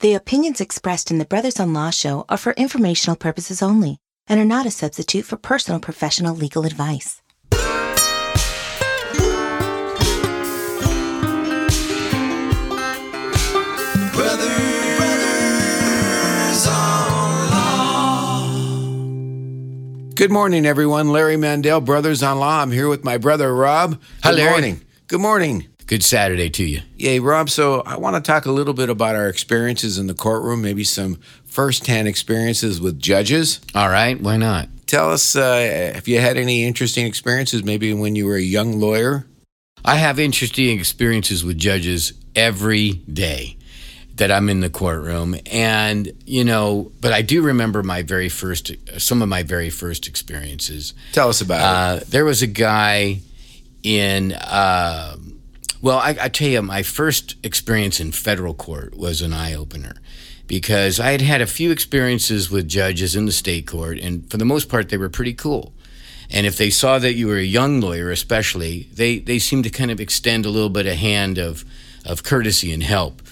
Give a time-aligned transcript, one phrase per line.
[0.00, 4.40] The opinions expressed in the Brothers on Law show are for informational purposes only and
[4.40, 7.20] are not a substitute for personal professional legal advice.
[15.70, 18.54] Brothers on Law.
[20.14, 21.10] Good morning, everyone.
[21.10, 22.60] Larry Mandel, Brothers on Law.
[22.62, 24.00] I'm here with my brother Rob.
[24.22, 24.50] Hi, Good Larry.
[24.50, 24.80] morning.
[25.06, 25.68] Good morning.
[25.90, 26.82] Good Saturday to you.
[26.98, 27.50] Yay, Rob.
[27.50, 30.84] So I want to talk a little bit about our experiences in the courtroom, maybe
[30.84, 33.58] some firsthand experiences with judges.
[33.74, 34.68] All right, why not?
[34.86, 38.78] Tell us uh, if you had any interesting experiences, maybe when you were a young
[38.78, 39.26] lawyer.
[39.84, 43.56] I have interesting experiences with judges every day
[44.14, 45.34] that I'm in the courtroom.
[45.50, 50.06] And, you know, but I do remember my very first, some of my very first
[50.06, 50.94] experiences.
[51.10, 51.58] Tell us about
[51.96, 52.02] it.
[52.02, 53.22] Uh, there was a guy
[53.82, 55.16] in, uh,
[55.82, 59.94] well, I, I tell you, my first experience in federal court was an eye opener
[60.46, 64.36] because I had had a few experiences with judges in the state court, and for
[64.36, 65.72] the most part, they were pretty cool.
[66.28, 69.70] And if they saw that you were a young lawyer, especially, they, they seemed to
[69.70, 71.64] kind of extend a little bit of hand of,
[72.04, 73.22] of courtesy and help.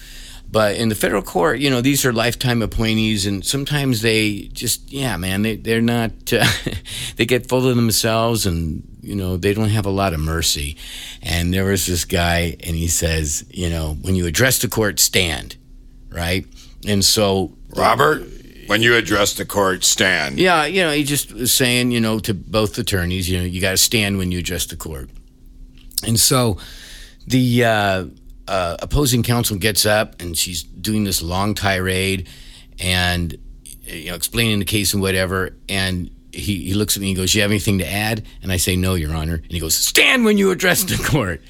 [0.51, 4.91] But in the federal court, you know, these are lifetime appointees, and sometimes they just,
[4.91, 6.45] yeah, man, they, they're not, uh,
[7.17, 10.75] they get full of themselves and, you know, they don't have a lot of mercy.
[11.21, 14.99] And there was this guy, and he says, you know, when you address the court,
[14.99, 15.55] stand,
[16.09, 16.45] right?
[16.87, 18.25] And so, Robert,
[18.65, 20.39] when you address the court, stand.
[20.39, 23.61] yeah, you know, he just was saying, you know, to both attorneys, you know, you
[23.61, 25.09] got to stand when you address the court.
[26.05, 26.57] And so
[27.27, 28.05] the uh,
[28.49, 32.27] uh, opposing counsel gets up and she's doing this long tirade
[32.79, 33.37] and,
[33.83, 35.55] you know, explaining the case and whatever.
[35.69, 38.25] And he, he looks at me and goes, You have anything to add?
[38.41, 39.35] And I say, No, Your Honor.
[39.35, 41.41] And he goes, Stand when you address the court.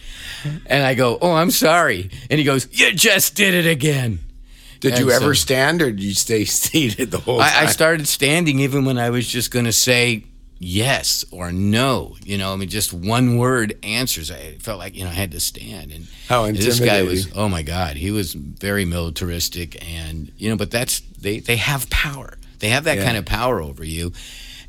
[0.66, 2.10] And I go, Oh, I'm sorry.
[2.30, 4.20] And he goes, You just did it again.
[4.80, 7.52] Did you ever so- stand or did you stay seated the whole time?
[7.54, 10.24] I, I started standing even when I was just going to say
[10.60, 12.16] yes or no.
[12.24, 14.30] You know, I mean, just one word answers.
[14.30, 15.92] I felt like you know I had to stand.
[15.92, 17.32] And How this guy was.
[17.36, 21.90] Oh my God, he was very militaristic, and you know, but that's they they have
[21.90, 22.38] power.
[22.60, 23.06] They have that Yeah.
[23.06, 24.12] kind of power over you.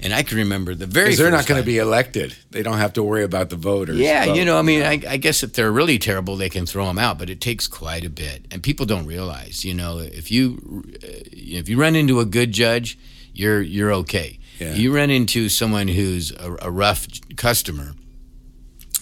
[0.02, 1.08] And I can remember the very.
[1.08, 2.34] Because they're not going to be elected.
[2.50, 3.98] They don't have to worry about the voters.
[3.98, 4.36] yeah, vote.
[4.36, 6.98] you know, I mean, I, I guess if they're really terrible, they can throw them
[6.98, 9.62] out, but it takes quite a bit, and people don't realize.
[9.62, 12.98] You know, if you uh, if you run into a good judge,
[13.34, 14.38] you're you're okay.
[14.60, 14.74] Yeah.
[14.74, 17.06] You run into someone who's a, a rough
[17.36, 17.92] customer,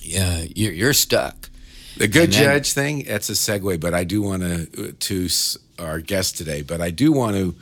[0.01, 1.51] yeah, you're, you're stuck.
[1.97, 5.29] The good then- judge thing, that's a segue, but I do want uh, to, to
[5.79, 7.55] our guest today, but I do want to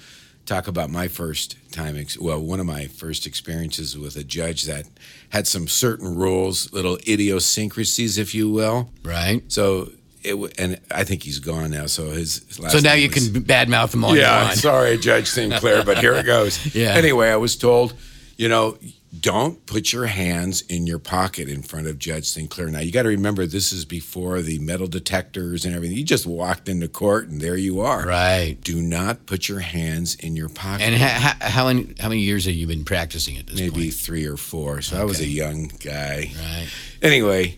[0.44, 4.64] talk about my first time, ex- well, one of my first experiences with a judge
[4.64, 4.84] that
[5.30, 8.90] had some certain rules, little idiosyncrasies, if you will.
[9.02, 9.42] Right.
[9.48, 9.90] So,
[10.26, 13.08] it, w- and I think he's gone now, so his last So now name you
[13.14, 14.58] was- can badmouth him all you yeah, want.
[14.58, 16.74] sorry, Judge Sinclair, but here it goes.
[16.74, 16.94] Yeah.
[16.94, 17.94] Anyway, I was told,
[18.36, 18.76] you know,
[19.18, 22.68] don't put your hands in your pocket in front of Judge Sinclair.
[22.68, 25.96] Now, you got to remember, this is before the metal detectors and everything.
[25.96, 28.04] You just walked into court and there you are.
[28.04, 28.58] Right.
[28.62, 30.82] Do not put your hands in your pocket.
[30.84, 33.70] And ha- ha- how many how many years have you been practicing at this Maybe
[33.84, 33.94] point?
[33.94, 34.82] three or four.
[34.82, 36.30] So I was a young guy.
[36.38, 36.68] Right.
[37.00, 37.56] Anyway,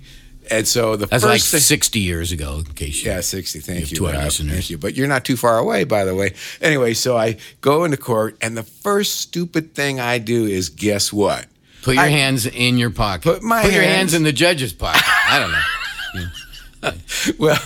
[0.51, 3.11] and so the That's first like thing- 60 years ago, in case you.
[3.11, 3.61] Yeah, 60.
[3.61, 3.97] Thank you.
[3.99, 4.15] two Rob.
[4.17, 4.53] listeners.
[4.55, 4.79] Thank you.
[4.79, 6.35] But you're not too far away, by the way.
[6.61, 11.13] Anyway, so I go into court, and the first stupid thing I do is guess
[11.13, 11.47] what?
[11.83, 13.23] Put your I- hands in your pocket.
[13.23, 15.03] Put my Put your hands- hands in the judge's pocket.
[15.07, 16.29] I don't know.
[17.39, 17.59] Well,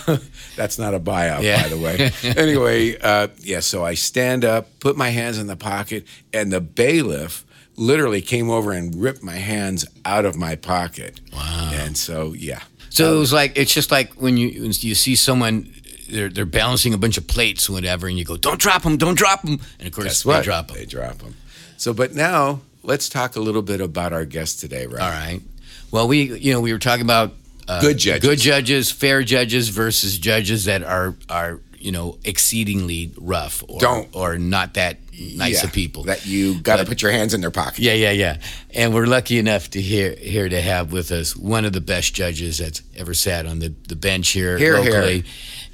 [0.55, 1.61] that's not a buyout, Yeah.
[1.61, 2.11] by the way.
[2.35, 6.59] anyway, uh, yeah, so I stand up, put my hands in the pocket, and the
[6.61, 7.45] bailiff
[7.75, 11.21] literally came over and ripped my hands out of my pocket.
[11.31, 11.71] Wow.
[11.73, 12.61] And so, yeah.
[12.93, 15.73] So it was like it's just like when you when you see someone
[16.09, 18.97] they're they're balancing a bunch of plates or whatever, and you go, "Don't drop them,
[18.97, 20.77] don't drop them," and of course they drop them.
[20.77, 21.33] They drop them.
[21.77, 25.01] So, but now let's talk a little bit about our guest today, right?
[25.01, 25.41] All right.
[25.89, 27.33] Well, we you know we were talking about
[27.67, 28.29] uh, Good judges.
[28.29, 34.07] good judges, fair judges versus judges that are are you know exceedingly rough or Don't.
[34.15, 34.97] or not that
[35.35, 36.03] nice Yeah, of people.
[36.03, 37.79] That you got to put your hands in their pocket.
[37.79, 38.37] Yeah, yeah, yeah.
[38.73, 42.13] And we're lucky enough to hear here to have with us one of the best
[42.15, 45.23] judges that's ever sat on the, the bench here Here, here.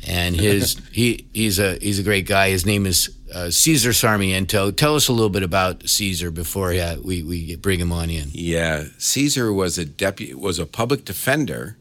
[0.07, 2.49] And his he he's a he's a great guy.
[2.49, 4.71] His name is uh, Cesar Sarmiento.
[4.71, 8.29] Tell us a little bit about Cesar before uh, we we bring him on in.
[8.31, 11.77] Yeah, Cesar was a deputy was a public defender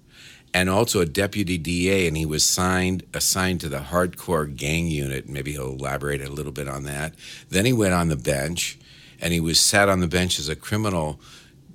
[0.55, 5.29] and also a deputy DA and he was signed assigned to the hardcore gang unit.
[5.29, 7.15] Maybe he'll elaborate a little bit on that.
[7.51, 8.79] Then he went on the bench
[9.21, 11.21] and he was sat on the bench as a criminal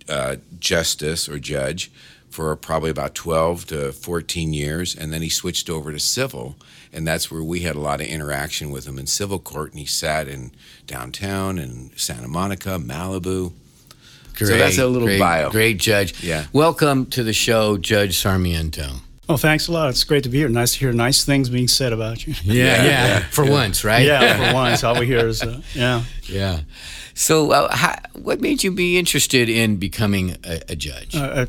[0.10, 1.92] uh, justice or judge
[2.34, 6.56] for probably about 12 to 14 years, and then he switched over to civil,
[6.92, 9.70] and that's where we had a lot of interaction with him in civil court.
[9.70, 10.52] And he sat in
[10.88, 13.54] downtown and Santa Monica, Malibu.
[14.36, 15.50] Great, so that's a little great, bio.
[15.50, 16.24] Great judge.
[16.24, 16.46] Yeah.
[16.54, 19.02] Welcome to the show, Judge Sarmiento.
[19.30, 19.90] Oh, thanks a lot.
[19.90, 20.50] It's great to be here.
[20.50, 22.34] Nice to hear nice things being said about you.
[22.44, 23.20] Yeah, yeah.
[23.30, 24.06] For once, right?
[24.06, 26.04] Yeah, for once, all we hear is, uh, yeah.
[26.24, 26.62] Yeah.
[27.14, 31.16] So, uh, how, what made you be interested in becoming a, a judge?
[31.16, 31.46] Uh,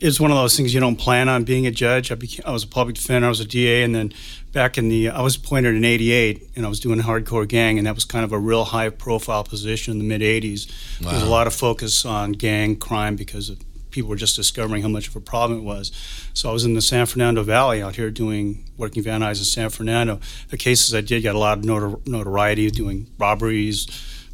[0.00, 2.10] it's one of those things you don't plan on being a judge.
[2.10, 4.12] I, became, I was a public defender, I was a DA, and then
[4.52, 7.86] back in the, I was appointed in '88, and I was doing hardcore gang, and
[7.86, 10.70] that was kind of a real high-profile position in the mid '80s.
[11.00, 11.10] Wow.
[11.10, 13.58] There was a lot of focus on gang crime because of,
[13.90, 15.92] people were just discovering how much of a problem it was.
[16.34, 19.44] So I was in the San Fernando Valley out here doing working Van Nuys in
[19.44, 20.18] San Fernando.
[20.48, 23.86] The cases I did got a lot of notor- notoriety, doing robberies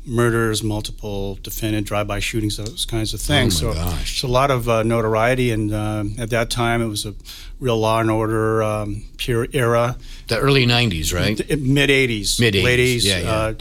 [0.06, 3.62] murders, multiple defendant drive-by shootings, those kinds of things.
[3.62, 4.14] Oh so gosh.
[4.14, 7.14] it's a lot of uh, notoriety, and uh, at that time it was a
[7.58, 9.96] real law and order um, pure era.
[10.28, 11.38] The early '90s, right?
[11.60, 13.04] Mid '80s, Mid 80s, late '80s.
[13.04, 13.32] yeah, yeah.
[13.32, 13.54] Uh,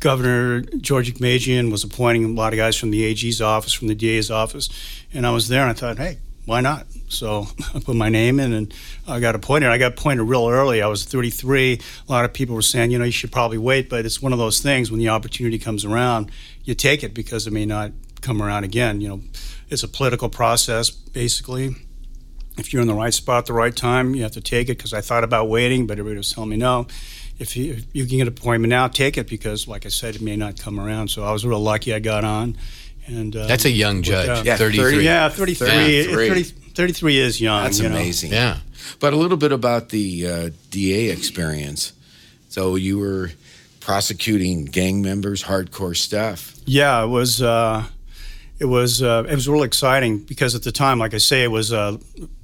[0.00, 3.94] Governor George Deukmejian was appointing a lot of guys from the AG's office, from the
[3.94, 4.68] DA's office,
[5.12, 6.86] and I was there, and I thought, hey, why not?
[7.10, 8.74] So I put my name in and
[9.06, 9.68] I got appointed.
[9.68, 10.80] I got appointed real early.
[10.80, 11.80] I was 33.
[12.08, 14.32] A lot of people were saying, you know, you should probably wait, but it's one
[14.32, 16.30] of those things when the opportunity comes around,
[16.64, 19.00] you take it because it may not come around again.
[19.00, 19.20] You know,
[19.68, 21.74] it's a political process, basically.
[22.58, 24.76] If you're in the right spot at the right time, you have to take it
[24.76, 26.86] because I thought about waiting, but everybody was telling me no.
[27.38, 30.16] If you, if you can get an appointment now, take it because, like I said,
[30.16, 31.08] it may not come around.
[31.08, 32.58] So I was real lucky I got on.
[33.06, 34.44] And uh, That's a young judge.
[34.44, 34.92] Yeah, 33.
[34.92, 35.04] 30.
[35.04, 35.66] yeah, 33.
[35.66, 36.28] 33.
[36.28, 37.64] 30, 33 is young.
[37.64, 37.94] That's you know.
[37.94, 38.32] amazing.
[38.32, 38.58] Yeah.
[38.98, 41.92] But a little bit about the uh, DA experience.
[42.48, 43.30] So you were
[43.80, 46.56] prosecuting gang members, hardcore stuff.
[46.66, 47.42] Yeah, it was.
[47.42, 47.84] Uh,
[48.58, 49.02] it was.
[49.02, 51.72] Uh, it was real exciting because at the time, like I say, it was.
[51.72, 51.98] Uh,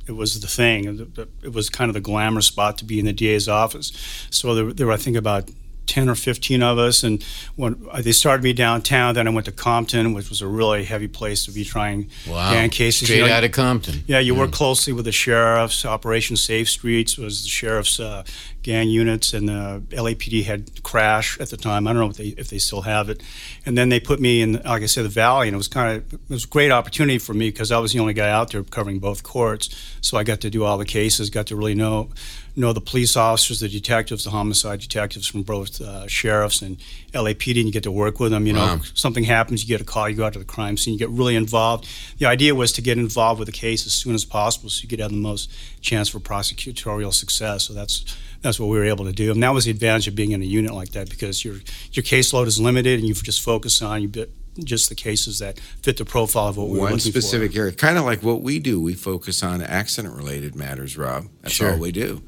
[0.07, 1.09] it was the thing.
[1.43, 3.93] It was kind of the glamour spot to be in the DA's office.
[4.31, 5.51] So there, there were, I think, about
[5.87, 7.03] 10 or 15 of us.
[7.03, 7.23] And
[7.57, 10.85] when uh, they started me downtown, then I went to Compton, which was a really
[10.85, 12.53] heavy place to be trying Wow.
[12.53, 13.09] gang cases.
[13.09, 14.05] Straight You know, out of Compton.
[14.07, 15.85] Yeah, you work closely with the sheriffs.
[15.85, 18.25] Operation Safe Streets was the sheriff's uh,
[18.63, 21.87] gang units, and the LAPD had Crash at the time.
[21.87, 23.23] I don't know if they if they still have it.
[23.65, 25.97] And then they put me in, like I said, the Valley, and it was kind
[25.97, 28.51] of it was a great opportunity for me because I was the only guy out
[28.51, 29.69] there covering both courts.
[30.01, 32.11] So I got to do all the cases, got to really know
[32.57, 36.79] know the police officers, the detectives, the homicide detectives from both uh, sheriffs and
[37.13, 38.47] LAPD, and you get to work with them.
[38.47, 38.81] You know, Wow.
[38.95, 41.11] something happens, you get a call, you go out to the crime scene, you get
[41.11, 41.87] really involved.
[42.19, 44.89] The idea was to get involved with the case as soon as possible, so you
[44.89, 45.51] could have the most
[45.83, 47.65] chance for prosecutorial success.
[47.65, 48.05] So that's
[48.43, 50.41] that's what we were able to do, and that was the advantage of being in
[50.43, 51.57] a unit like that because your
[51.93, 54.31] your caseload is limited, and you just focus on you bit
[54.65, 57.59] just the cases that fit the profile of what we were One looking specific for.
[57.61, 58.81] area, kind of like what we do.
[58.81, 61.27] We focus on accident-related matters, Rob.
[61.43, 61.73] That's Sure.
[61.73, 62.23] all we do.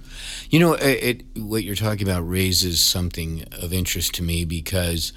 [0.50, 5.12] You know, it, it, what you're talking about raises something of interest to me because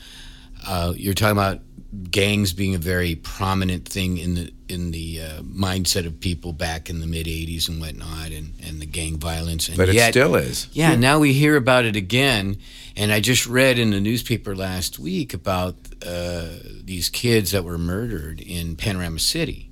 [0.67, 1.61] uh, you're talking about
[2.09, 6.89] gangs being a very prominent thing in the in the uh, mindset of people back
[6.89, 9.67] in the mid '80s and whatnot, and, and the gang violence.
[9.67, 10.67] And But it still is.
[10.71, 12.57] yeah, now we hear about it again.
[12.95, 16.47] And I just read in the newspaper last week about uh,
[16.83, 19.69] these kids that were murdered in Panorama City,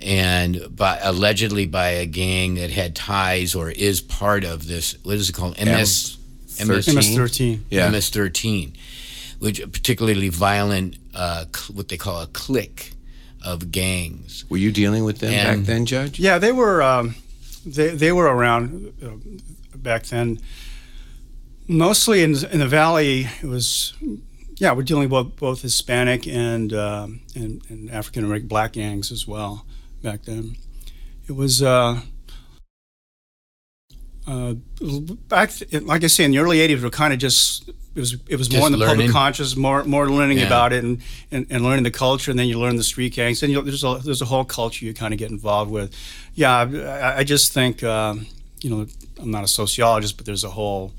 [0.00, 4.96] and by allegedly by a gang that had ties or is part of this.
[5.04, 5.58] What is it called?
[5.58, 6.16] MS.
[6.64, 7.60] MS MS-13.
[7.70, 7.88] Yeah.
[7.90, 8.76] MS-13,
[9.40, 12.92] which particularly violent, uh, cl- what they call a clique
[13.44, 14.44] of gangs.
[14.48, 16.20] Were you dealing with them And- back then, Judge?
[16.20, 17.16] Yeah, they were um,
[17.66, 19.16] they they were around uh,
[19.76, 20.38] back then.
[21.66, 23.94] Mostly in in the valley, it was
[24.56, 29.26] yeah, we're dealing with both Hispanic and um, and, and African American black gangs as
[29.26, 29.64] well
[30.02, 30.56] back then.
[31.28, 31.62] It was.
[31.62, 32.00] Uh,
[34.26, 34.52] uh,
[35.28, 38.36] back, like I say, in the early '80s, we're kind of just it was it
[38.36, 38.96] was Just more in the learning.
[38.96, 40.46] public conscious, more more learning Yeah.
[40.46, 41.00] about it and,
[41.32, 43.82] and, and learning the culture, and then you learn the street gangs, and you, there's
[43.84, 45.92] a there's a whole culture you kind of get involved with.
[46.34, 48.26] Yeah, I, I just think um,
[48.62, 48.86] you know
[49.20, 50.92] I'm not a sociologist, but there's a whole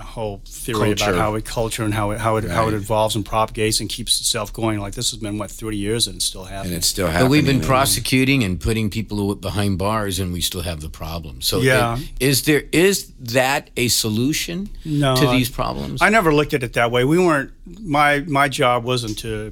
[0.00, 1.04] whole theory Culture.
[1.10, 3.88] about how it culture and how it how it how it evolves and propagates and
[3.90, 4.78] keeps itself going.
[4.78, 6.74] Like this has been what 30 years and it's still happening.
[6.74, 7.26] And it's still happening.
[7.26, 10.88] But we've been and- prosecuting and putting people behind bars, and we still have the
[10.88, 11.40] problem.
[11.42, 11.98] So, Yeah.
[11.98, 16.00] it- is there is that a solution No, to these problems?
[16.02, 17.04] I never looked at it that way.
[17.04, 17.50] We weren't
[17.80, 19.50] my my job wasn't to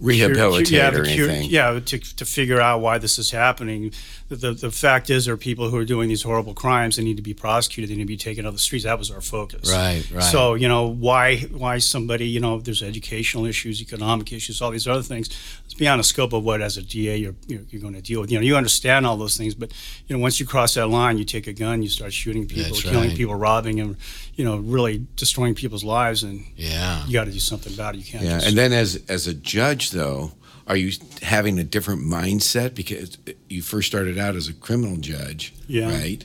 [0.00, 1.50] rehabilitate yeah, or cure- anything.
[1.50, 3.92] yeah, to, to figure out why this is happening.
[4.30, 6.96] The, the, the fact is, there are people who are doing these horrible crimes.
[6.96, 7.90] They need to be prosecuted.
[7.90, 8.84] They need to be taken off the streets.
[8.84, 9.70] That was our focus.
[9.70, 10.22] Right, right.
[10.22, 14.88] So you know why why somebody you know there's educational issues, economic issues, all these
[14.88, 15.28] other things.
[15.66, 18.22] It's beyond the scope of what as a DA you're you're, you're going to deal
[18.22, 18.30] with.
[18.32, 19.72] You know you understand all those things, but
[20.06, 22.64] you know once you cross that line, you take a gun, you start shooting people,
[22.64, 23.16] That's killing right.
[23.16, 23.98] people, robbing them,
[24.36, 27.04] you know really destroying people's lives, and Yeah.
[27.06, 27.98] you got to do something about it.
[27.98, 28.24] You can't.
[28.24, 30.32] Yeah, just, and then as as a judge, though,
[30.66, 30.92] are you
[31.22, 33.18] having a different mindset because
[33.48, 35.90] you first started out as a criminal judge, Yeah.
[35.90, 36.24] right?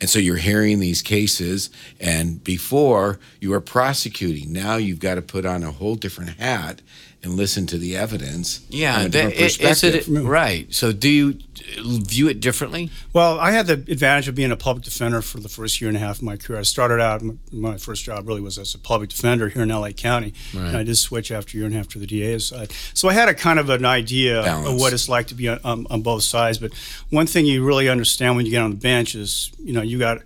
[0.00, 4.52] And so you're hearing these cases, and before you were prosecuting.
[4.52, 6.82] Now you've got to put on a whole different hat
[7.28, 8.64] and listen to the evidence.
[8.70, 10.16] Yeah, from a that, different is perspective.
[10.16, 10.74] it right?
[10.74, 11.38] So, do you
[11.78, 12.90] uh, view it differently?
[13.12, 15.96] Well, I had the advantage of being a public defender for the first year and
[15.96, 16.58] a half of my career.
[16.58, 19.90] I started out, my first job really was as a public defender here in LA
[19.90, 20.32] County.
[20.54, 22.72] And I did switch after a year and a half to the DA's side.
[22.94, 25.60] So I had a kind of an idea of what it's like to be on,
[25.64, 26.58] on, on both sides.
[26.58, 26.72] But
[27.10, 29.98] one thing you really understand when you get on the bench is, you know, you
[29.98, 30.18] got,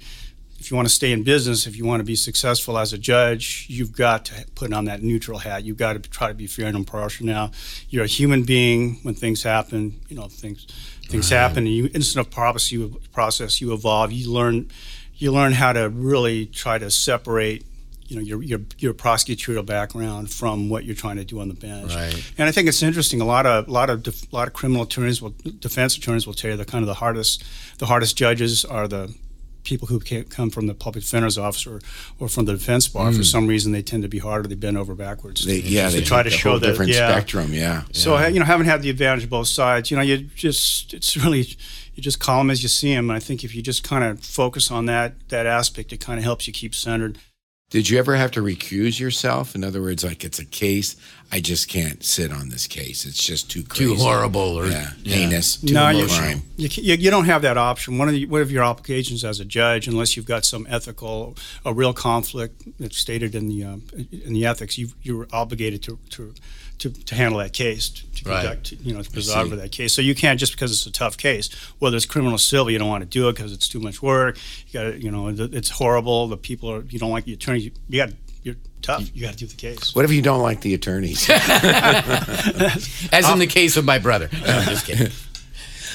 [0.63, 2.99] if you want to stay in business, if you want to be successful as a
[2.99, 5.65] judge, you've got to put on that neutral hat.
[5.65, 7.27] You've got to try to be fair and impartial.
[7.27, 7.51] Now,
[7.91, 9.01] you're a human being.
[9.03, 10.67] When things happen, you know things
[11.09, 11.67] things happen.
[11.67, 14.13] And you instant of process, you process, you evolve.
[14.13, 14.71] You learn
[15.17, 17.65] you learn how to really try to separate.
[18.07, 21.55] You know your, your your prosecutorial background from what you're trying to do on the
[21.55, 22.33] bench, Right.
[22.39, 23.21] and I think it's interesting.
[23.21, 26.27] A lot of a lot of def, a lot of criminal attorneys will defense attorneys
[26.27, 27.43] will tell you the kind of the hardest
[27.79, 29.15] the hardest judges are the
[29.65, 31.81] people who can't come from the public defender's office or,
[32.19, 33.13] or from the defense bar.
[33.13, 33.25] For mm.
[33.25, 34.49] some reason, they tend to be harder.
[34.49, 35.45] They bend over backwards.
[35.45, 37.11] They, yeah, they try to show that different yeah.
[37.11, 37.53] spectrum.
[37.53, 37.83] Yeah.
[37.93, 41.17] So you know, having had the advantage of both sides, you know, you just it's
[41.25, 41.47] really
[41.95, 43.11] you just call them as you see them.
[43.11, 46.19] And I think if you just kind of focus on that that aspect, it kind
[46.19, 47.19] of helps you keep centered.
[47.71, 49.55] Did you ever have to recuse yourself?
[49.55, 50.95] In other words, like it's a case,
[51.35, 53.07] I just can't sit on this case.
[53.07, 53.87] It's just too crazy.
[53.87, 55.17] Too horrible or yeah, yeah.
[55.17, 55.57] heinous.
[55.57, 56.43] Too no, you, crime.
[56.59, 57.97] you, you, you don't have that option.
[57.97, 61.35] One of the, one of your obligations as a judge, unless you've got some ethical,
[61.65, 63.83] a real conflict that's stated in the um,
[64.27, 66.35] in the ethics, you you're obligated to to,
[66.81, 68.45] to, to handle that case, to, to Right.
[68.45, 69.95] conduct, you know, to preside over that case.
[69.95, 71.49] So you can't just because it's a tough case,
[71.79, 74.03] whether it's criminal or civil, you don't want to do it because it's too much
[74.03, 74.37] work.
[74.69, 76.29] You got to, you know, it's horrible.
[76.29, 77.61] The people are, you don't like the attorney.
[77.61, 78.11] You, you got,
[78.43, 79.11] you're tough.
[79.15, 79.95] You got to do the case.
[79.95, 81.29] What if you don't like the attorneys?
[83.13, 84.29] As in the case of my brother.
[84.33, 85.13] No, I'm just kidding.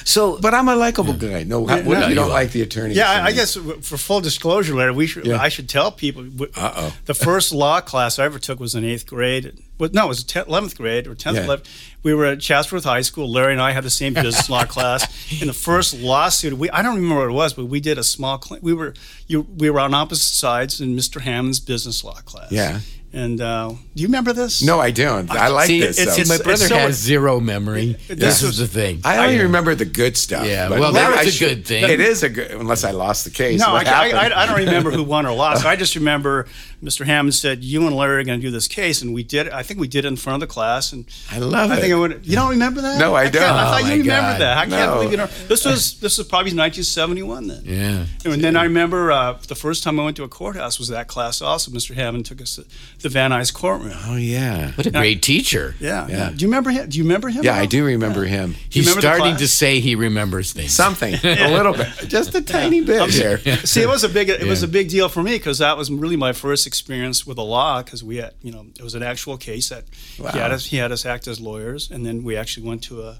[0.04, 1.42] So, but I'm a likable guy.
[1.42, 2.32] No, what no, if you you don't are.
[2.32, 2.96] like the attorneys?
[2.96, 5.26] Yeah, I, I guess for full disclosure, Larry, we should.
[5.26, 5.38] Yeah.
[5.38, 6.26] I should tell people.
[6.56, 6.94] Uh-oh.
[7.04, 9.62] The first law class I ever took was in eighth grade.
[9.78, 11.44] Well, no, it was eleventh grade or tenth, Yeah.
[11.44, 11.68] eleventh.
[12.02, 13.30] We were at Chatsworth High School.
[13.30, 15.06] Larry and I had the same business law class.
[15.40, 18.04] In the first lawsuit, we I don't remember what it was, but we did a
[18.04, 18.40] small.
[18.40, 18.94] Cl- we were
[19.26, 21.20] you we were on opposite sides in Mr.
[21.20, 22.50] Hammond's business law class.
[22.52, 22.80] Yeah.
[23.10, 24.62] And uh, do you remember this?
[24.62, 25.30] No, I don't.
[25.30, 25.98] I like see, this.
[25.98, 26.22] it's- though.
[26.24, 27.96] see, my it's- brother so- has zero memory.
[28.06, 28.48] This Yeah.
[28.50, 29.00] is the thing.
[29.02, 30.46] I only remember the good stuff.
[30.46, 31.84] Yeah, but well, maybe that was I a should- good thing.
[31.88, 33.60] It is a good, unless I lost the case.
[33.60, 34.10] No, What I.
[34.10, 35.64] I, I don't remember who won or lost.
[35.64, 36.48] I just remember
[36.82, 37.04] Mr.
[37.06, 39.48] Hammond said, "You and Larry are going to do this case," and we did.
[39.48, 41.80] I think we did it in front of the class, and I love I it.
[41.80, 42.26] think I would.
[42.26, 42.98] You don't remember that?
[43.00, 43.42] No, I can't- don't.
[43.44, 44.40] I thought Oh, you my remember God.
[44.40, 44.58] that.
[44.58, 45.26] I can't believe you know.
[45.48, 47.62] This was this was probably 1971 then.
[47.64, 48.30] yeah.
[48.32, 51.08] And then I remember uh, the first time I went to a courthouse was that
[51.08, 51.42] class.
[51.42, 51.94] Also, Mr.
[51.94, 52.64] Hammond took us to
[53.00, 53.92] the Van Nuys courtroom.
[54.06, 54.72] Oh yeah.
[54.72, 55.74] What a great teacher.
[55.80, 56.16] Yeah, Yeah.
[56.16, 56.30] yeah.
[56.30, 56.88] Do you remember him?
[56.88, 57.44] Do you remember him?
[57.44, 58.54] Yeah, I do remember him.
[58.68, 60.74] He's remember starting to say he remembers things.
[60.74, 63.38] Something, a little bit, just a tiny bit here.
[63.64, 65.90] See, it was a big it was a big deal for me because that was
[65.90, 69.02] really my first experience with the law because we had you know it was an
[69.02, 69.84] actual case that
[70.18, 70.30] Wow.
[70.32, 73.02] he had us he had us act as lawyers and then we actually went to
[73.02, 73.18] a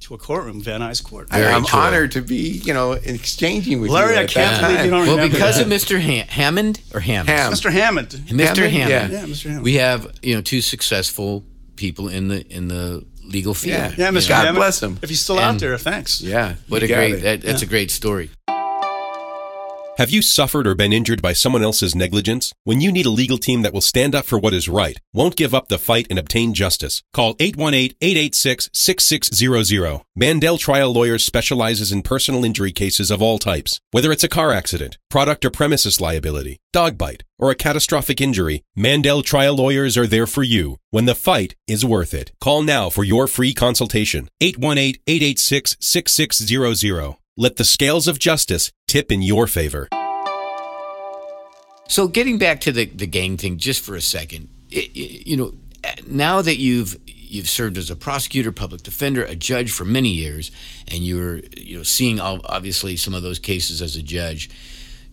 [0.00, 1.28] to a courtroom Van Nuys court.
[1.30, 1.78] I, Very I'm true.
[1.78, 4.20] honored to be, you know, exchanging with Larry, you.
[4.20, 5.66] I can't that believe you don't well, remember because that.
[5.66, 5.98] of Mr.
[5.98, 7.30] Ha- Hammond or Hammond?
[7.30, 7.50] Ham.
[7.50, 7.70] Mr.
[7.72, 8.08] Hammond.
[8.10, 8.68] Mr.
[8.68, 8.72] Hammond?
[8.76, 9.12] Hammond.
[9.12, 9.20] Yeah.
[9.20, 9.42] Yeah, Mr.
[9.44, 9.64] Hammond.
[9.64, 11.44] We have you know two successful
[11.76, 13.78] people in the in the legal field.
[13.78, 13.94] Yeah.
[13.96, 14.28] yeah, Mr.
[14.28, 14.56] God Hammond.
[14.56, 14.98] bless him.
[15.02, 16.20] If he's still out there, thanks.
[16.20, 16.56] Yeah.
[16.68, 18.28] What you a great that, that's a great story.
[19.96, 22.52] Have you suffered or been injured by someone else's negligence?
[22.64, 25.36] When you need a legal team that will stand up for what is right, won't
[25.36, 30.02] give up the fight and obtain justice, call 818-886-6600.
[30.14, 33.80] Mandel Trial Lawyers specializes in personal injury cases of all types.
[33.90, 38.64] Whether it's a car accident, product or premises liability, dog bite, or a catastrophic injury,
[38.76, 42.32] Mandel Trial Lawyers are there for you when the fight is worth it.
[42.38, 44.28] Call now for your free consultation.
[44.42, 47.16] 818-886-6600.
[47.38, 49.88] Let the scales of justice tip in your favor.
[51.88, 55.36] So getting back to the, the gang thing just for a second, it, it- you
[55.36, 55.52] know,
[56.06, 60.50] now that you've you've served as a prosecutor, public defender, a judge for many years,
[60.88, 64.48] and you're you know seeing obviously some of those cases as a judge.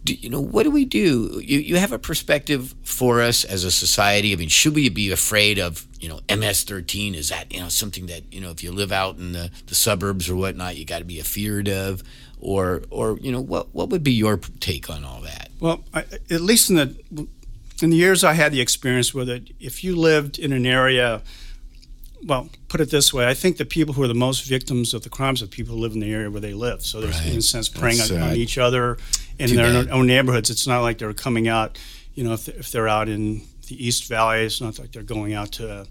[0.04, 1.42] Do, you know what do we do?
[1.44, 4.32] You you have a perspective for us as a society.
[4.34, 8.08] I mean, should we be afraid of you know, MS-13 is that you know something
[8.08, 11.00] that you know if you live out in the, the suburbs or whatnot, you got
[11.00, 12.04] to be afeared of,
[12.42, 15.50] or or you know what what would be your take on all that?
[15.62, 17.28] Well, I, at least in the
[17.82, 21.22] in the years I had the experience with it, if you lived in an area,
[22.26, 25.04] well, put it this way, I think the people who are the most victims of
[25.04, 26.86] the crimes are people who live in the area where they live.
[26.86, 27.32] So there's, Right.
[27.32, 28.98] in a sense, preying on, on each other
[29.40, 29.90] in Too their bad.
[29.92, 30.50] own neighborhoods.
[30.50, 31.78] It's not like they're coming out,
[32.14, 35.34] you know, if, if they're out in the East Valley, it's not like they're going
[35.34, 35.88] out to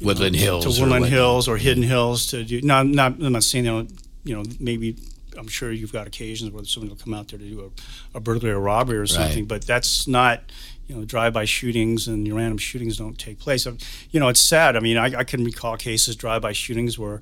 [0.00, 1.08] Woodland Hills to or Woodland whatnot.
[1.10, 2.60] Hills or Hidden Hills to do.
[2.62, 3.12] No, I'm not.
[3.22, 3.92] I'm not saying they don't.
[4.24, 4.96] You know, maybe
[5.36, 7.72] I'm sure you've got occasions where somebody will come out there to do
[8.14, 10.42] a, a burglary or robbery or something, but that's not.
[10.88, 13.66] You know, drive-by shootings and your random shootings don't take place.
[14.10, 14.76] You know, it's sad.
[14.76, 17.20] I mean, I, I can recall cases drive-by shootings where,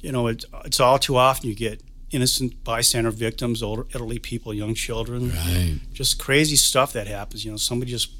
[0.00, 4.52] you know, it, it's all too often you get innocent bystander victims, older, elderly people,
[4.54, 5.78] young children Right.
[5.92, 7.44] just crazy stuff that happens.
[7.44, 8.10] You know, somebody just,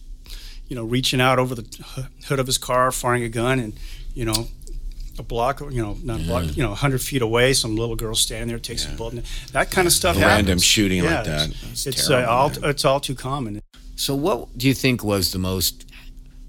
[0.69, 1.65] you know, reaching out over the
[2.27, 3.73] hood of his car, firing a gun, and
[4.15, 4.47] you know,
[5.19, 8.15] a block, you know, not a block, you know, hundred feet away, some little girl
[8.15, 9.15] standing there takes a bullet.
[9.15, 10.17] and That kind of stuff.
[10.17, 10.37] A happens.
[10.37, 11.49] random shooting like that.
[11.71, 12.65] It's, it's, terrible, uh, all, man.
[12.65, 13.63] it's all too common.
[13.95, 15.87] So, what do you think was the most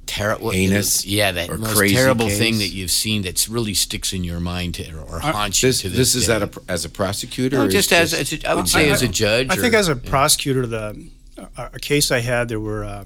[0.06, 2.38] terrible, Heinous Yeah, that or most crazy terrible case?
[2.38, 5.84] thing that you've seen that's really sticks in your mind to, or, or haunts This
[5.84, 6.36] you to this this is day?
[6.36, 7.58] at a, as a prosecutor.
[7.58, 9.48] No, or just as, this- as a, I would say I- as a I- judge.
[9.50, 11.10] I think as a prosecutor, the
[11.58, 13.04] a, a case I had, there were uh,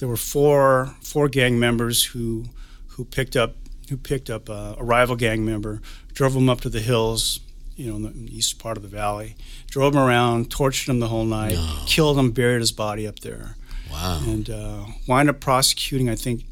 [0.00, 2.46] there were four four gang members who
[2.88, 3.54] who picked up
[3.88, 5.80] who picked up uh, a rival gang member,
[6.14, 7.40] drove him up to the hills,
[7.76, 11.08] you know, in the east part of the valley, drove him around, tortured him the
[11.08, 13.56] whole night, killed him, buried his body up there,
[13.92, 14.20] wow.
[14.24, 16.08] and uh, wind up prosecuting.
[16.08, 16.44] I think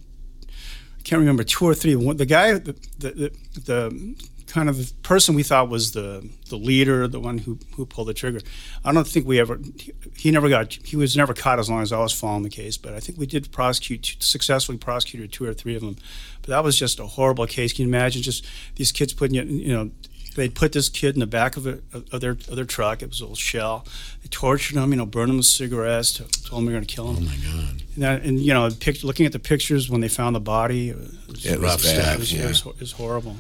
[0.98, 1.96] I can't remember two or three.
[1.96, 4.14] One, the guy, the, the, the, the
[4.48, 8.08] kind of the person we thought was the the leader, the one who who pulled
[8.08, 8.40] the trigger.
[8.84, 9.60] I don't think we ever.
[9.78, 10.72] He, he never got.
[10.84, 12.76] He was never caught as long as I was following the case.
[12.76, 15.96] But I think we did prosecute successfully prosecuted two or three of them.
[16.42, 17.72] But that was just a horrible case.
[17.72, 18.44] Can you imagine just
[18.76, 19.42] these kids putting you?
[19.42, 19.90] You know.
[20.36, 21.80] They'd put this kid in the back of, a,
[22.12, 23.02] of their of their truck.
[23.02, 23.84] It was a little shell.
[24.22, 26.12] They tortured him, you know, burned him with cigarettes.
[26.12, 27.16] Told him they're going to kill him.
[27.16, 27.82] oh my God.
[27.94, 30.90] And, that, and you know, pic- looking at the pictures when they found the body,
[30.90, 32.14] it was, It was rough stuff.
[32.14, 32.44] It was, yeah.
[32.44, 33.36] it was, it was horrible.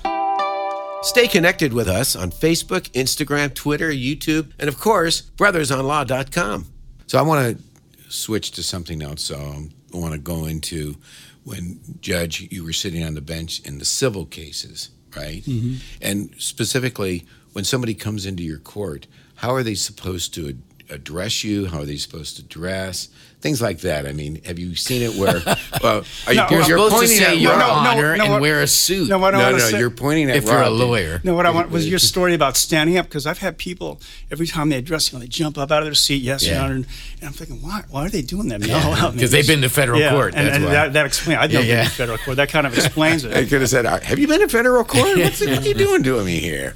[1.02, 6.66] Stay connected with us on Facebook, Instagram, Twitter, YouTube, and of course, brothersonlaw.com.
[7.06, 9.22] So I want to switch to something else.
[9.22, 10.96] So I want to go into
[11.44, 15.42] when Judge, you were sitting on the bench in the civil cases, right?
[15.44, 15.76] Mm-hmm.
[16.02, 20.58] And specifically, when somebody comes into your court, how are they supposed to
[20.90, 21.66] address you?
[21.66, 23.08] How are they supposed to dress?
[23.40, 24.04] Things like that.
[24.04, 25.40] I mean, have you seen it where?
[25.80, 27.60] Well, are you, No, You're, You're supposed to pointing say at your Rob.
[27.60, 29.08] No, no, honor no, and what- wear a suit.
[29.08, 29.78] No, what I No, want no, to say.
[29.78, 31.20] you're pointing at if you're a lawyer.
[31.22, 34.00] No, what I want was your story about standing up because I've had people
[34.32, 36.58] every time they address you, know, they jump up out of their seat, yes, Your
[36.58, 36.86] Honor, and,
[37.20, 37.84] and I'm thinking, why?
[37.90, 38.60] Why are they doing that?
[38.60, 40.34] No, Because they've been to federal yeah, court.
[40.34, 40.72] and, That's and why.
[40.72, 41.40] that, that explains.
[41.40, 42.36] I've never Yeah, been to federal court.
[42.38, 43.36] That kind of explains it.
[43.36, 45.16] I could have said, "Uh, "Have you been in federal court?
[45.18, 46.74] What's what are you doing to me here?"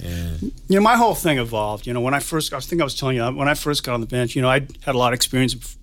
[0.68, 1.88] You know, my whole thing evolved.
[1.88, 3.94] You know, when I first, I think I was telling you, when I first got
[3.94, 5.76] on the bench, you know, I had a lot of experience of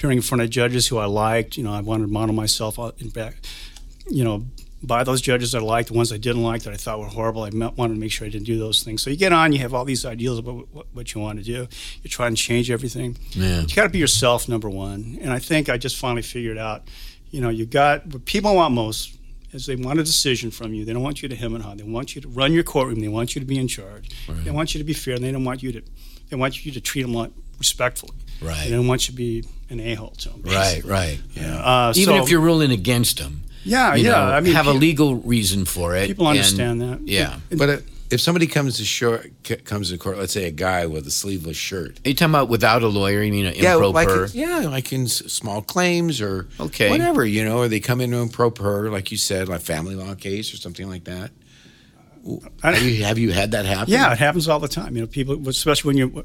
[0.00, 1.58] appearing in front of judges who I liked.
[1.58, 3.36] You know, I wanted to model myself uh, in back,
[4.08, 4.46] you know,
[4.82, 7.44] by those judges I liked, the ones I didn't like that I thought were horrible.
[7.44, 9.02] I wanted to make sure I didn't do those things.
[9.02, 11.44] So you get on, you have all these ideals about what, what you want to
[11.44, 11.68] do.
[12.02, 13.18] You try and change everything.
[13.32, 13.60] Yeah.
[13.60, 15.18] You got to be yourself, number one.
[15.20, 16.88] And I think I just finally figured out,
[17.30, 19.18] you know, you got what people want most
[19.52, 20.86] is they want a decision from you.
[20.86, 21.74] They don't want you to hem and haw.
[21.74, 23.00] They want you to run your courtroom.
[23.00, 24.08] They want you to be in charge.
[24.44, 25.16] They want you to be fair.
[25.16, 25.82] And they don't want you to.
[26.30, 28.16] They want you to treat them like respectfully.
[28.40, 28.64] Right.
[28.64, 30.42] They don't want you to be an a hole to them.
[30.42, 31.18] Right, right.
[31.40, 33.42] Uh, Even so- if you're ruling against them.
[33.62, 34.10] Yeah, you yeah.
[34.12, 36.06] know, I mean, have a legal reason for it.
[36.08, 37.00] people and- understand that.
[37.06, 37.38] Yeah.
[37.56, 37.76] But uh,
[38.10, 39.30] if somebody comes to short,
[39.64, 42.48] comes to court, let's say a guy with a sleeveless shirt, Are you talking about
[42.48, 43.22] without a lawyer?
[43.22, 44.30] You mean an yeah, like improper?
[44.32, 46.88] yeah, like in small claims or Okay.
[46.90, 50.52] whatever, you know, or they come into improper, like you said, like family law case
[50.54, 51.30] or something like that.
[52.62, 53.92] I- Have you have you had that happen?
[53.92, 54.94] Yeah, it happens all the time.
[54.96, 56.24] You know, people, especially when you're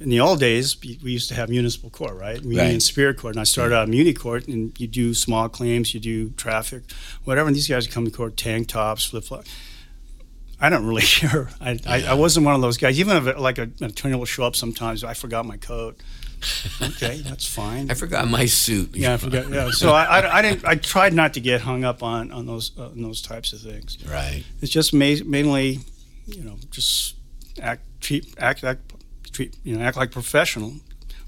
[0.00, 2.42] in the old days, we used to have municipal court, right?
[2.42, 2.70] Muni Right.
[2.72, 3.34] and Superior Court.
[3.34, 6.82] And I started out in Muni Court, and you do small claims, you do traffic,
[7.24, 7.46] whatever.
[7.48, 9.50] And these guys come to court, tank tops, flip flops.
[10.60, 11.50] I don't really care.
[11.60, 12.98] I, I, I wasn't one of those guys.
[12.98, 16.00] Even if like a, an attorney will show up sometimes, I forgot my coat.
[16.82, 17.90] Okay, that's fine.
[17.90, 18.94] I forgot my suit.
[18.94, 19.48] Yeah, I forgot.
[19.50, 20.64] Yeah, so I, I, I didn't.
[20.64, 23.60] I tried not to get hung up on on those uh, on those types of
[23.60, 23.98] things.
[24.06, 24.44] Right.
[24.60, 25.80] It's just ma- mainly,
[26.26, 27.16] you know, just
[27.60, 28.92] act, treat, act, act,
[29.36, 30.72] treat, you know, act like a professional,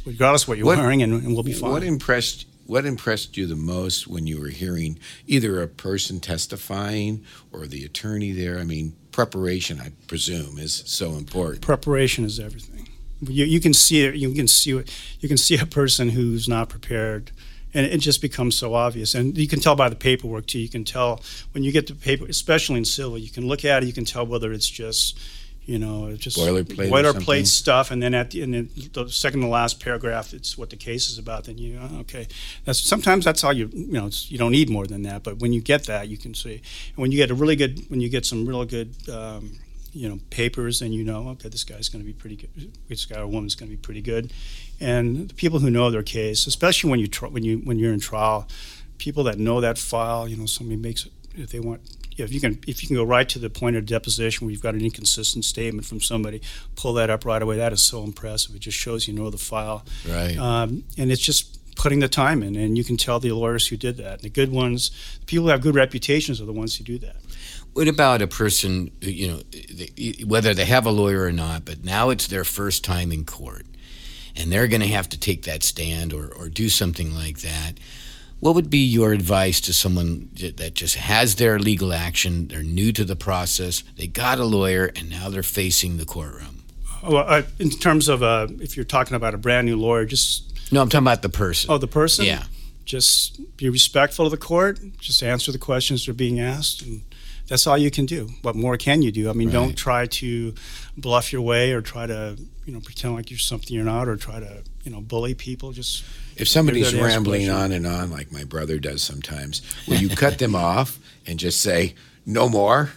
[0.06, 1.70] regardless of what you're What- wearing, and, and we'll be fine.
[1.70, 7.22] What impressed What impressed you the most when you were hearing either a person testifying
[7.50, 8.58] or the attorney there?
[8.58, 11.62] I mean, preparation, I presume, is so important.
[11.62, 12.88] Preparation is everything.
[13.22, 14.16] You, you can see it.
[14.16, 14.90] You can see it.
[15.20, 17.30] You can see a person who's not prepared,
[17.72, 19.14] and it just becomes so obvious.
[19.14, 20.58] And you can tell by the paperwork too.
[20.58, 23.82] You can tell when you get the paper, especially in civil, you can look at
[23.82, 23.86] it.
[23.86, 25.18] You can tell whether it's just
[25.68, 29.48] you know, it's just boilerplate, boilerplate stuff, and then at the, and the second to
[29.48, 31.44] last paragraph, it's what the case is about.
[31.44, 32.26] Then you, oh, okay,
[32.64, 35.22] that's sometimes that's all you, you know, you don't need more than that.
[35.22, 36.54] But when you get that, you can see.
[36.54, 39.58] And when you get a really good, when you get some really good, um,
[39.92, 42.72] you know, papers, and you know, okay, this guy's going to be pretty good.
[42.88, 44.32] This guy or woman's going to be pretty good.
[44.80, 47.92] And the people who know their case, especially when you tr- when you when you're
[47.92, 48.48] in trial,
[48.96, 51.80] people that know that file, you know, somebody makes it if they want
[52.16, 54.62] if you can if you can go right to the point of deposition where you've
[54.62, 56.42] got an inconsistent statement from somebody,
[56.76, 57.56] pull that up right away.
[57.56, 58.54] That is so impressive.
[58.54, 59.84] It just shows you know the file.
[60.08, 60.36] Right.
[60.36, 63.76] Um, and it's just putting the time in, and you can tell the lawyers who
[63.76, 64.14] did that.
[64.14, 66.98] And the good ones, the people who have good reputations, are the ones who do
[66.98, 67.16] that.
[67.72, 69.40] What about a person, you know,
[70.26, 73.66] whether they have a lawyer or not, but now it's their first time in court,
[74.34, 77.74] and they're going to have to take that stand or, or do something like that.
[78.40, 82.48] What would be your advice to someone that just has their legal action?
[82.48, 83.82] They're new to the process.
[83.96, 86.62] They got a lawyer, and now they're facing the courtroom.
[87.02, 90.72] Well, uh, in terms of uh, if you're talking about a brand new lawyer, just
[90.72, 91.70] no, I'm talking about the person.
[91.70, 92.26] Oh, the person.
[92.26, 92.44] Yeah.
[92.84, 94.78] Just be respectful of the court.
[94.98, 97.02] Just answer the questions that are being asked, and
[97.48, 98.30] that's all you can do.
[98.42, 99.28] What more can you do?
[99.28, 99.54] I mean, right.
[99.54, 100.54] don't try to
[100.96, 104.16] bluff your way or try to you know pretend like you're something you're not, or
[104.16, 105.72] try to you know bully people.
[105.72, 106.04] Just
[106.38, 110.54] if somebody's rambling on and on like my brother does sometimes, will you cut them
[110.54, 111.94] off and just say
[112.26, 112.90] no more?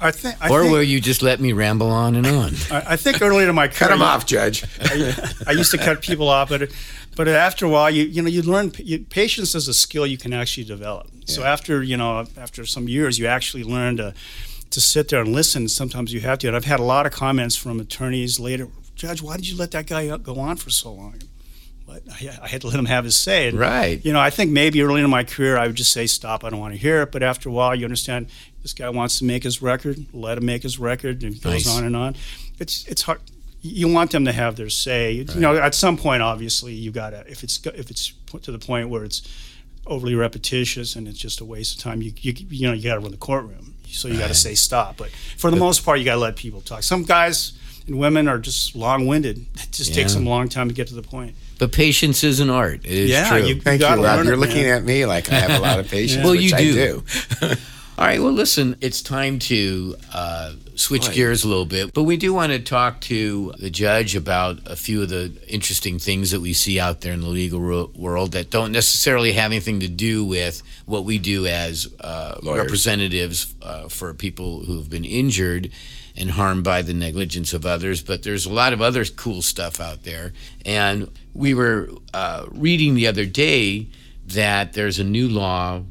[0.00, 2.54] I think, I or think, will you just let me ramble on and on?
[2.70, 4.64] I, I think earlier in my career, cut them off, Judge.
[4.80, 6.70] I, I, used to cut people off, but
[7.16, 10.16] but after a while, you you know you learn you, patience is a skill you
[10.16, 11.08] can actually develop.
[11.12, 11.20] Yeah.
[11.26, 14.14] So after you know after some years, you actually learn to
[14.70, 15.68] to sit there and listen.
[15.68, 16.46] Sometimes you have to.
[16.46, 18.68] And I've had a lot of comments from attorneys later.
[18.94, 21.20] Judge, why did you let that guy go on for so long?
[21.94, 23.48] But I, had to let him have his say.
[23.48, 24.04] And, right.
[24.04, 26.44] You know, I think maybe early in my career I would just say, "Stop!
[26.44, 28.28] I don't want to hear it." But after a while, you understand
[28.62, 30.04] this guy wants to make his record.
[30.12, 32.16] Let him make his record, and it goes on and on.
[32.58, 33.20] It's it's hard.
[33.60, 35.18] You want them to have their say.
[35.18, 35.34] Right.
[35.34, 38.58] You know, at some point, obviously, you got to if it's if it's to the
[38.58, 39.22] point where it's
[39.86, 42.02] overly repetitious and it's just a waste of time.
[42.02, 44.54] You you, you know you got to run the courtroom, so you got to say
[44.54, 44.96] stop.
[44.96, 46.82] But for the but, most part, you got to let people talk.
[46.82, 47.52] Some guys
[47.86, 49.38] and women are just long-winded.
[49.38, 49.96] It just yeah.
[49.96, 51.36] takes them a long time to get to the point.
[51.58, 52.84] But patience is an art.
[52.84, 53.38] It is yeah, true.
[53.38, 54.24] You, Thank you, Rob.
[54.24, 56.24] You're looking at me like I have a lot of patience.
[56.24, 56.74] well, you do.
[56.74, 57.04] do.
[57.96, 58.20] All right.
[58.20, 61.14] Well, listen, it's time to uh, switch right.
[61.14, 64.74] gears a little bit, but we do want to talk to the judge about a
[64.74, 68.32] few of the interesting things that we see out there in the legal ro- world
[68.32, 73.88] that don't necessarily have anything to do with what we do as uh, representatives uh,
[73.88, 75.70] for people who have been injured
[76.16, 78.02] and harmed by the negligence of others.
[78.02, 80.32] But there's a lot of other cool stuff out there.
[80.64, 83.88] And we were uh, reading the other day
[84.28, 85.82] that there's a new law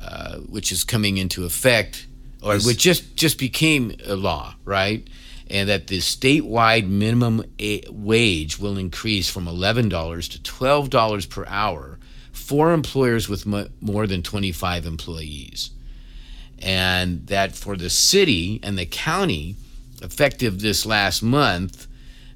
[0.00, 2.06] uh, which is coming into effect,
[2.42, 5.06] or which just just became a law, right?
[5.48, 11.26] And that the statewide minimum a- wage will increase from eleven dollars to twelve dollars
[11.26, 11.98] per hour
[12.32, 15.70] for employers with m- more than twenty five employees,
[16.58, 19.56] and that for the city and the county,
[20.04, 21.86] effective this last month,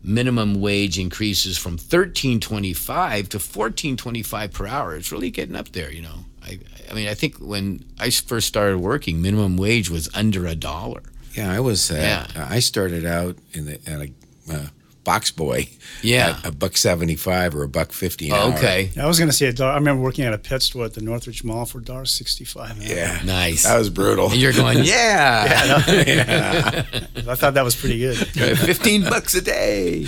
[0.03, 4.97] minimum wage increases from 13.25 to 14.25 per hour.
[4.97, 6.25] It's really getting up there, you know.
[6.43, 6.59] I,
[6.91, 11.03] I mean, I think when I first started working, minimum wage was under a dollar.
[11.35, 11.91] Yeah, I was.
[11.91, 11.95] Uh,
[12.35, 12.49] yeah.
[12.49, 14.11] I started out in the at a
[14.51, 14.67] uh,
[15.09, 15.67] box boy.
[16.03, 18.31] Yeah, a buck seventy five or a buck fifty.
[18.31, 19.73] Oh, okay, I was going to say a dollar.
[19.73, 22.77] I remember working at a pet store at the Northridge Mall for dollar sixty five.
[22.83, 23.63] Yeah, nice.
[23.65, 24.31] That was brutal.
[24.31, 27.33] And you're going, yeah, yeah, no, yeah.
[27.33, 28.17] I thought that was pretty good.
[28.59, 30.07] Fifteen bucks a day.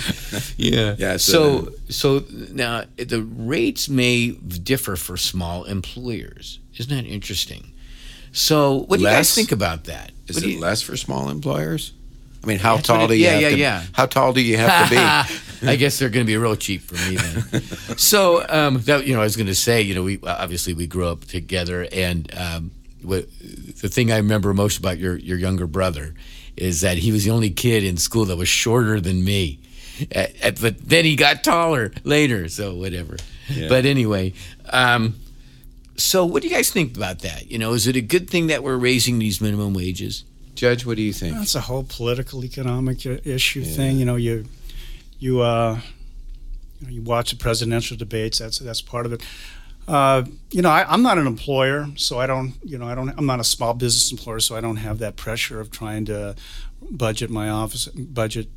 [0.57, 1.17] Yeah, yeah.
[1.17, 6.59] So, so, so now the rates may differ for small employers.
[6.77, 7.73] Isn't that interesting?
[8.33, 9.11] So, what do less?
[9.11, 10.11] you guys think about that?
[10.27, 11.93] Is what it you, less for small employers?
[12.43, 13.57] I mean, how tall do you yeah, have yeah, to?
[13.57, 13.83] Yeah.
[13.93, 15.67] How tall do you have to be?
[15.67, 17.61] I guess they're going to be real cheap for me then.
[17.97, 20.87] so, um, that, you know, I was going to say, you know, we obviously we
[20.87, 22.71] grew up together, and um,
[23.03, 26.15] what, the thing I remember most about your your younger brother
[26.57, 29.59] is that he was the only kid in school that was shorter than me.
[30.09, 33.17] but then he got taller later, so whatever.
[33.49, 33.67] Yeah.
[33.69, 34.33] But anyway,
[34.69, 35.15] um,
[35.95, 37.51] so what do you guys think about that?
[37.51, 40.23] You know, is it a good thing that we're raising these minimum wages?
[40.61, 41.37] Judge, what do you think?
[41.37, 43.75] That's a whole political economic issue yeah.
[43.75, 43.97] thing.
[43.97, 44.45] You know, you
[45.17, 45.79] you uh,
[46.79, 48.37] you, know, you watch the presidential debates.
[48.37, 49.23] That's that's part of it.
[49.87, 52.53] Uh, you know, I, am not an employer, so I don't.
[52.63, 53.09] You know, I don't.
[53.09, 56.35] I'm not a small business employer, so I don't have that pressure of trying to
[56.91, 58.47] budget my office, budget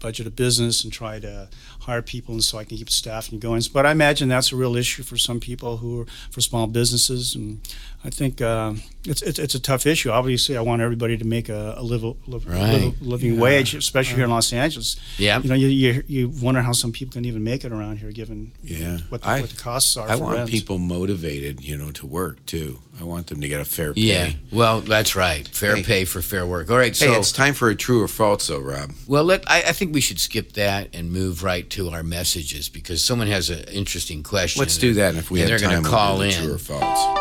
[0.00, 1.48] budget a business and try to
[1.80, 3.62] hire people, and so I can keep staffing going.
[3.72, 7.34] But I imagine that's a real issue for some people who are for small businesses,
[7.34, 7.60] and
[8.04, 10.10] I think uh, it's, it's it's a tough issue.
[10.10, 12.72] Obviously, I want everybody to make a, a live, live, Right.
[12.84, 14.96] live- living wage, especially here in Los Angeles.
[15.18, 15.40] Yeah.
[15.40, 18.10] you know, you, you you wonder how some people can even make it around here,
[18.12, 18.98] given Yeah.
[19.08, 20.08] what the, I- what the costs are.
[20.08, 20.50] I for want rent.
[20.50, 22.80] people motivated, you know, to work too.
[23.00, 24.00] I want them to get a fair pay.
[24.02, 24.30] Yeah.
[24.52, 25.46] Well, that's right.
[25.48, 25.82] Fair Hey.
[25.82, 26.70] pay for fair work.
[26.70, 26.94] All right.
[26.94, 28.92] So, Hey, it's time for a true or false, though, Rob.
[29.08, 32.70] well, let, I, I think we should skip that and move right to our messages
[32.70, 34.60] because someone has an interesting question.
[34.60, 35.10] Let's do that.
[35.10, 36.32] And if we And have they're time, gonna we'll call do in.
[36.32, 37.20] true or false.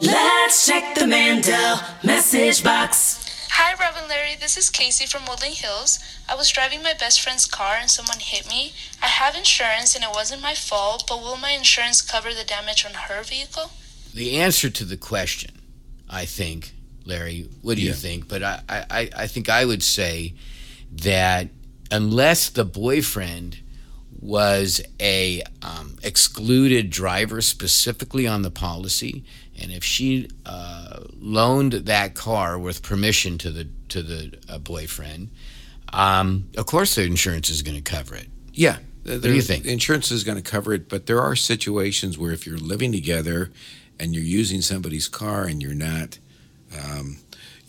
[0.00, 3.18] Let's check the Mandel message box.
[3.50, 4.34] Hi, Rob and Larry.
[4.40, 5.98] This is Casey from Woodland Hills.
[6.28, 8.72] I was driving my best friend's car and someone hit me.
[9.02, 12.84] I have insurance and it wasn't my fault, but will my insurance cover the damage
[12.84, 13.70] on her vehicle?
[14.14, 15.50] the answer to the question,
[16.10, 16.72] I think,
[17.06, 18.28] Larry, what do you think?
[18.28, 20.34] But I, I, I think I would say
[20.92, 21.48] that
[21.90, 23.58] unless the boyfriend
[24.20, 29.24] was a um, excluded driver specifically on the policy,
[29.60, 35.30] and if she uh, loaned that car with permission to the to the uh, boyfriend,
[35.92, 38.28] um, of course the insurance is going to cover it.
[38.52, 38.78] Yeah.
[39.02, 39.64] what do you think?
[39.64, 42.92] The insurance is going to cover it, but there are situations where if you're living
[42.92, 43.50] together
[43.98, 46.18] and you're using somebody's car and you're not,
[46.78, 47.18] um,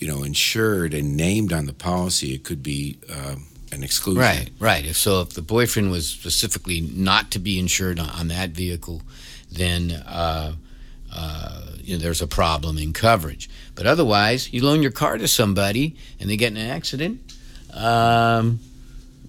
[0.03, 4.21] you know, insured and named on the policy, it could be um, an exclusion.
[4.21, 4.85] Right, right.
[4.85, 9.01] If so, if the boyfriend was specifically not to be insured on, on that vehicle,
[9.49, 10.55] then uh,
[11.15, 13.49] uh, you know, there's a problem in coverage.
[13.75, 17.21] But otherwise, you loan your car to somebody and they get in an accident.
[17.73, 18.59] Um,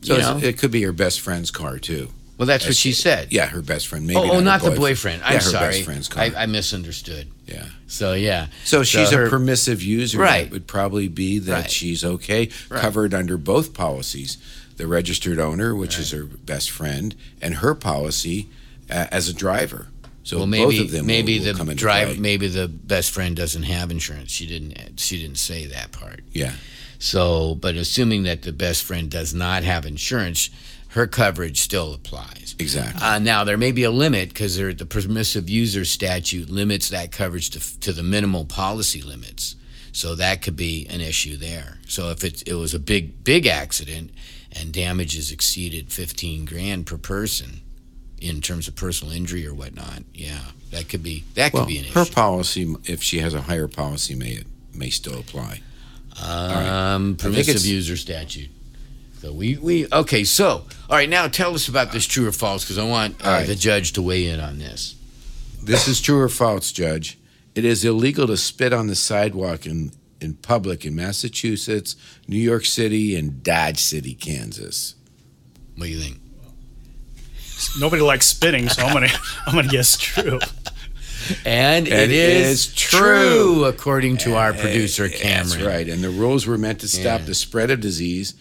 [0.03, 2.09] So you know, it could be your best friend's car too.
[2.37, 3.33] Well, that's what she said.
[3.33, 4.07] Yeah, her best friend.
[4.07, 5.23] Maybe oh, oh, her not the boyfriend.
[5.23, 5.68] I'm yeah, sorry.
[5.73, 6.16] best friend's.
[6.16, 7.29] I, I misunderstood.
[7.47, 7.66] yeah.
[7.87, 8.49] So yeah.
[8.64, 10.18] So she's her- a permissive user.
[10.18, 10.44] Right.
[10.44, 11.70] That would probably be that Right.
[11.70, 12.81] she's okay, Right.
[12.81, 14.38] covered under both policies.
[14.77, 18.49] The registered owner, which is her best friend, and her policy
[18.90, 19.87] uh, as a driver.
[20.25, 22.16] So well, maybe both of them maybe will, will the come into play.
[22.18, 24.33] maybe the best friend doesn't have insurance.
[24.33, 24.99] She didn't.
[24.99, 26.20] She didn't say that part.
[26.33, 26.55] Yeah.
[26.99, 30.49] So, but assuming that the best friend does not have insurance,
[30.95, 32.55] her coverage still applies.
[32.61, 33.03] Exactly.
[33.03, 37.51] Uh, now, there may be a limit because the permissive user statute limits that coverage
[37.51, 39.57] to, to the minimal policy limits.
[39.91, 41.79] So that could be an issue there.
[41.89, 44.13] So if it, it was a big, big accident
[44.53, 47.63] and damages exceeded 15 grand per person
[48.21, 50.39] in terms of personal injury or whatnot, yeah,
[50.71, 51.99] that could be, that could well, be an issue.
[51.99, 55.61] her policy, if she has a higher policy, may it may still apply.
[56.25, 58.51] Um, think permissive user statute.
[59.25, 60.23] So we, we okay.
[60.23, 63.29] So all right, now tell us about this true or false because I want uh,
[63.29, 63.47] All right.
[63.47, 64.97] the judge to weigh in on this.
[65.63, 67.19] This is true or false, Judge.
[67.55, 71.97] It is illegal to spit on the sidewalk in, in public in Massachusetts,
[72.29, 74.95] New York City, and Dodge City, Kansas.
[75.77, 76.21] What do you think?
[77.81, 79.09] Nobody likes spitting, so I'm gonna
[79.47, 80.39] I'm gonna guess true.
[81.47, 85.49] And, And it is, true, according to our producer Cameron.
[85.49, 85.89] That's right.
[85.89, 87.27] And the rules were meant to stop Yeah.
[87.29, 88.35] the spread of disease,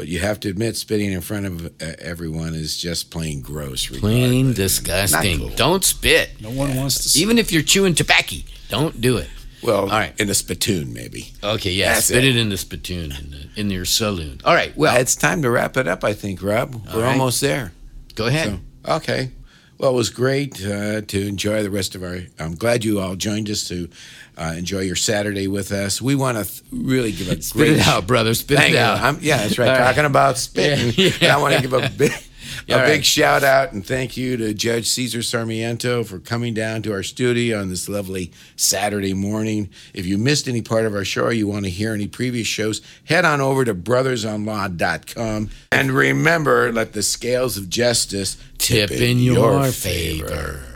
[0.00, 3.86] but you have to admit, spitting in front of uh, everyone is just plain gross.
[3.86, 5.38] Plain disgusting.
[5.40, 5.48] Cool.
[5.50, 6.40] Don't spit.
[6.40, 7.06] No one wants to.
[7.06, 8.36] s- Even if you're chewing tobacco,
[8.70, 9.28] don't do it.
[9.62, 10.18] Well, All right.
[10.18, 11.32] in a spittoon, maybe.
[11.44, 12.34] Okay, yeah, That's spit it.
[12.34, 12.36] it.
[12.40, 14.40] in the spittoon in, the, in your saloon.
[14.42, 16.74] All right, well, Well, it's time to wrap it up, I think, Rob.
[16.94, 17.12] We're right.
[17.12, 17.72] almost there.
[18.14, 18.58] go ahead.
[18.86, 19.32] So, okay.
[19.80, 22.18] Well, it was great uh, to enjoy the rest of our.
[22.38, 23.88] I'm glad you all joined us to
[24.36, 26.02] uh, enjoy your Saturday with us.
[26.02, 28.34] We want to th- really give a Spit great it out, brother.
[28.34, 28.98] Spit it out.
[29.00, 29.68] I'm, yeah, that's right.
[29.70, 29.84] All right.
[29.86, 30.92] Talking about spitting.
[31.22, 31.34] Yeah.
[31.34, 32.12] I want to give a big,
[32.70, 36.82] a All big shout out and thank you to Judge Cesar Sarmiento for coming down
[36.82, 39.68] to our studio on this lovely Saturday morning.
[39.92, 42.46] If you missed any part of our show or you want to hear any previous
[42.46, 45.50] shows, head on over to brothersonlaw.com.
[45.72, 50.69] And remember, let the scales of justice Tip in your favor.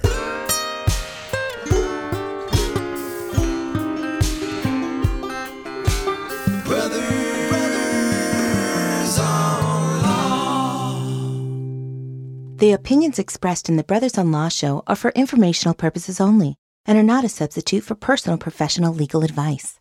[12.64, 16.96] The opinions expressed in the Brothers on Law show are for informational purposes only and
[16.96, 19.78] are not a substitute for personal professional legal advice.